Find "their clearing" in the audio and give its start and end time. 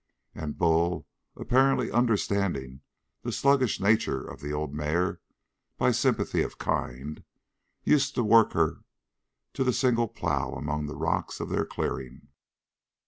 11.49-12.29